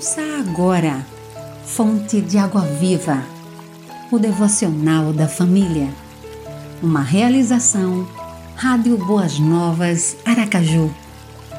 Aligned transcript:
Ouça 0.00 0.22
agora, 0.38 1.06
Fonte 1.62 2.22
de 2.22 2.38
Água 2.38 2.62
Viva, 2.62 3.22
o 4.10 4.18
devocional 4.18 5.12
da 5.12 5.28
família. 5.28 5.90
Uma 6.82 7.02
realização, 7.02 8.08
Rádio 8.56 8.96
Boas 8.96 9.38
Novas, 9.38 10.16
Aracaju, 10.24 10.90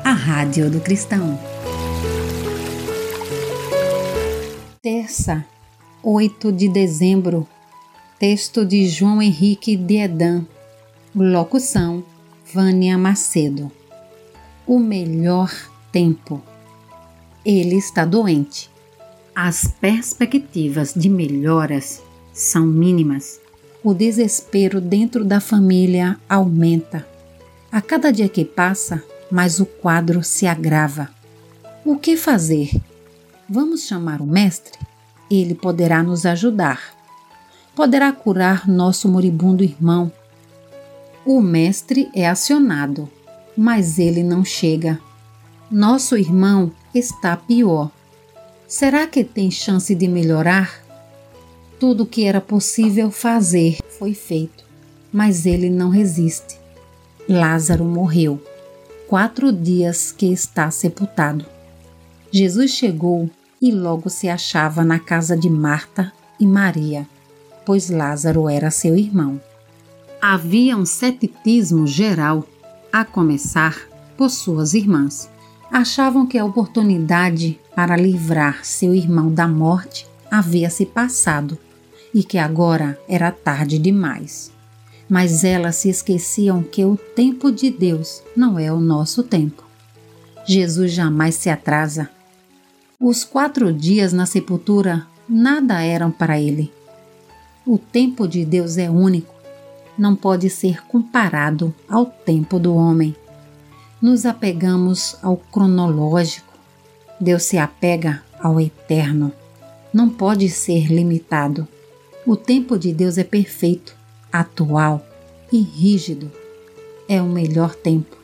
a 0.04 0.12
Rádio 0.12 0.72
do 0.72 0.82
Cristão. 0.82 1.40
Terça, 4.82 5.46
8 6.02 6.52
de 6.52 6.68
dezembro, 6.68 7.48
texto 8.18 8.66
de 8.66 8.90
João 8.90 9.22
Henrique 9.22 9.78
de 9.78 9.98
Edan, 9.98 10.48
locução 11.16 12.04
Vânia 12.52 12.98
Macedo. 12.98 13.72
O 14.66 14.80
melhor 14.80 15.52
tempo. 15.92 16.42
Ele 17.44 17.76
está 17.76 18.06
doente. 18.06 18.70
As 19.36 19.66
perspectivas 19.66 20.94
de 20.94 21.10
melhoras 21.10 22.00
são 22.32 22.68
mínimas. 22.68 23.40
O 23.84 23.96
desespero 23.96 24.80
dentro 24.80 25.26
da 25.26 25.40
família 25.40 26.20
aumenta. 26.30 27.08
A 27.72 27.82
cada 27.82 28.12
dia 28.12 28.30
que 28.30 28.46
passa, 28.46 29.04
mais 29.32 29.60
o 29.60 29.66
quadro 29.66 30.24
se 30.24 30.46
agrava. 30.46 31.10
O 31.84 31.98
que 31.98 32.16
fazer? 32.16 32.80
Vamos 33.50 33.88
chamar 33.88 34.22
o 34.22 34.28
mestre? 34.28 34.78
Ele 35.30 35.56
poderá 35.56 36.04
nos 36.04 36.28
ajudar. 36.28 36.96
Poderá 37.76 38.12
curar 38.12 38.68
nosso 38.68 39.10
moribundo 39.10 39.64
irmão. 39.64 40.12
O 41.26 41.42
mestre 41.42 42.08
é 42.14 42.28
acionado, 42.28 43.10
mas 43.58 43.98
ele 43.98 44.22
não 44.22 44.46
chega. 44.46 45.00
Nosso 45.72 46.16
irmão 46.16 46.72
está 46.94 47.36
pior. 47.38 47.90
Será 48.68 49.08
que 49.08 49.24
tem 49.24 49.50
chance 49.50 49.94
de 49.96 50.08
melhorar? 50.08 50.82
Tudo 51.80 52.04
o 52.04 52.06
que 52.06 52.26
era 52.26 52.40
possível 52.40 53.10
fazer 53.10 53.80
foi 53.98 54.14
feito, 54.14 54.64
mas 55.12 55.46
ele 55.46 55.70
não 55.70 55.90
resiste. 55.90 56.58
Lázaro 57.28 57.84
morreu. 57.84 58.42
Quatro 59.08 59.52
dias 59.52 60.12
que 60.12 60.32
está 60.32 60.70
sepultado. 60.72 61.46
Jesus 62.32 62.72
chegou 62.72 63.30
e 63.62 63.72
logo 63.72 64.10
se 64.10 64.30
achava 64.30 64.84
na 64.84 65.00
casa 65.00 65.36
de 65.36 65.50
Marta 65.50 66.14
e 66.40 66.46
Maria, 66.46 67.08
pois 67.66 67.90
Lázaro 67.90 68.48
era 68.48 68.72
seu 68.72 68.96
irmão. 68.96 69.40
Havia 70.22 70.78
um 70.78 70.86
ceticismo 70.86 71.88
geral, 71.88 72.46
a 72.94 73.04
começar 73.04 73.76
por 74.18 74.30
suas 74.30 74.74
irmãs 74.74 75.31
achavam 75.72 76.28
que 76.28 76.38
a 76.38 76.44
oportunidade 76.44 77.58
para 77.74 77.96
livrar 77.96 78.66
seu 78.66 78.94
irmão 78.94 79.34
da 79.34 79.48
morte 79.48 80.06
havia 80.30 80.70
se 80.70 80.86
passado 80.86 81.58
e 82.14 82.24
que 82.24 82.38
agora 82.38 83.00
era 83.08 83.32
tarde 83.32 83.80
demais. 83.80 84.52
Mas 85.10 85.44
elas 85.46 85.78
se 85.78 85.90
esqueciam 85.90 86.62
que 86.62 86.84
o 86.84 86.98
tempo 86.98 87.52
de 87.52 87.70
Deus 87.70 88.22
não 88.36 88.60
é 88.60 88.72
o 88.72 88.80
nosso 88.82 89.24
tempo. 89.24 89.64
Jesus 90.46 90.92
jamais 90.92 91.36
se 91.36 91.50
atrasa. 91.50 92.10
Os 93.00 93.24
quatro 93.24 93.72
dias 93.72 94.12
na 94.12 94.26
sepultura 94.26 95.08
nada 95.28 95.82
eram 95.82 96.12
para 96.12 96.40
ele. 96.40 96.72
O 97.66 97.78
tempo 97.78 98.28
de 98.28 98.44
Deus 98.44 98.78
é 98.78 98.90
único, 98.90 99.34
não 99.98 100.16
pode 100.16 100.50
ser 100.50 100.86
comparado 100.88 101.74
ao 101.88 102.06
tempo 102.06 102.60
do 102.60 102.76
homem 102.76 103.16
nos 104.02 104.26
apegamos 104.26 105.16
ao 105.22 105.38
cronológico. 105.38 106.52
Deus 107.20 107.44
se 107.44 107.58
apega 107.58 108.24
ao 108.40 108.60
eterno. 108.60 109.32
Não 109.94 110.10
pode 110.10 110.50
ser 110.50 110.88
limitado. 110.88 111.68
O 112.26 112.36
tempo 112.36 112.80
de 112.80 112.92
Deus 112.94 113.18
é 113.18 113.24
perfeito, 113.24 113.96
atual 114.32 115.06
e 115.52 115.60
rígido. 115.62 116.32
É 117.08 117.22
o 117.22 117.26
melhor 117.26 117.76
tempo. 117.76 118.18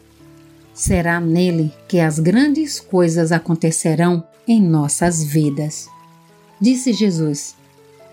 Será 0.74 1.20
nele 1.20 1.72
que 1.88 2.00
as 2.00 2.18
grandes 2.18 2.80
coisas 2.80 3.32
acontecerão 3.32 4.24
em 4.48 4.62
nossas 4.62 5.24
vidas. 5.24 5.88
Disse 6.60 6.94
Jesus: 6.94 7.56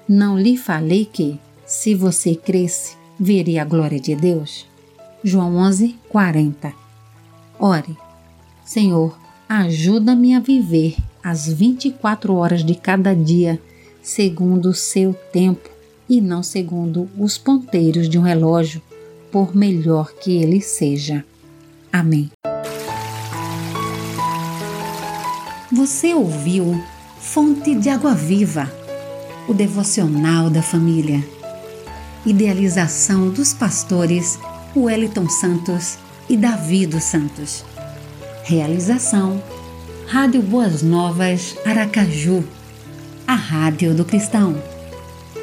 Não 0.09 0.39
lhe 0.39 0.57
falei 0.57 1.05
que, 1.05 1.39
se 1.67 1.95
você 1.95 2.35
cresce, 2.35 2.97
veria 3.19 3.63
a 3.63 3.65
glória 3.65 4.01
de 4.01 4.15
Deus? 4.15 4.67
João 5.23 5.57
11, 5.57 5.97
40 6.09 6.84
Ore, 7.59 7.97
Senhor, 8.65 9.17
ajuda-me 9.49 10.35
a 10.35 10.41
viver 10.41 10.97
as 11.23 11.47
24 11.47 12.35
horas 12.35 12.65
de 12.65 12.75
cada 12.75 13.15
dia 13.15 13.61
segundo 14.03 14.69
o 14.69 14.75
seu 14.75 15.15
tempo 15.33 15.71
e 16.09 16.21
não 16.21 16.43
segundo 16.43 17.09
os 17.19 17.39
ponteiros 17.39 18.09
de 18.09 18.19
um 18.19 18.23
relógio, 18.23 18.83
por 19.33 19.57
melhor 19.57 20.13
que 20.13 20.37
ele 20.37 20.61
seja. 20.61 21.25
Amém. 21.93 22.31
Você 25.73 26.15
ouviu 26.15 26.81
Fonte 27.19 27.75
de 27.75 27.89
Água 27.89 28.15
Viva, 28.15 28.71
o 29.49 29.55
devocional 29.55 30.51
da 30.51 30.63
família. 30.63 31.25
Idealização 32.27 33.31
dos 33.31 33.53
pastores 33.53 34.39
Wellington 34.77 35.29
Santos 35.29 35.99
e 36.29 36.37
Davi 36.37 36.87
dos 36.87 37.05
Santos. 37.05 37.65
Realização: 38.45 39.43
Rádio 40.07 40.43
Boas 40.43 40.83
Novas 40.83 41.57
Aracaju, 41.65 42.45
a 43.27 43.35
Rádio 43.35 43.95
do 43.95 44.05
Cristão. 44.05 44.55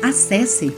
Acesse 0.04 0.72